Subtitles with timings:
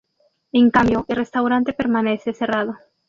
[0.51, 2.75] En cambio el restaurante permanece cerrado.